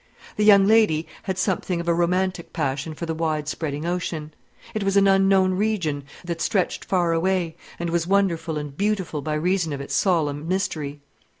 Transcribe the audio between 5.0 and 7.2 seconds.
unknown region, that stretched far